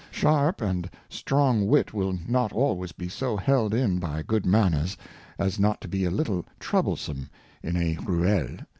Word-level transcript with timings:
Sharp 0.09 0.61
and 0.61 0.89
strong 1.09 1.67
Wit 1.67 1.93
will 1.93 2.17
not 2.27 2.51
always 2.51 2.91
be 2.91 3.07
so 3.07 3.37
held 3.37 3.71
in 3.71 3.99
by 3.99 4.23
Good 4.23 4.47
manners, 4.47 4.97
as 5.37 5.59
not 5.59 5.79
to 5.81 5.87
be 5.87 6.05
a 6.05 6.09
little 6.09 6.43
troublesome 6.59 7.29
in 7.61 7.77
a 7.77 7.97
Ruelle. 8.03 8.65